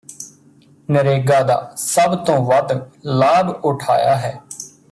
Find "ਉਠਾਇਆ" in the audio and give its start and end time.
3.65-4.15